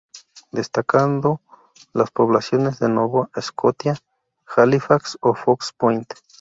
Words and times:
Destacando 0.51 1.41
las 1.93 2.09
poblaciones 2.09 2.79
de 2.79 2.89
Nova 2.89 3.29
Scotia, 3.39 3.99
Halifax 4.47 5.19
o 5.21 5.35
Fox 5.35 5.73
Point. 5.77 6.11